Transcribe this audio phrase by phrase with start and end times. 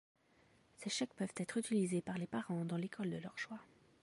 [0.79, 3.59] Ces chèques peuvent être utilisés par les parents dans l'école de leur choix.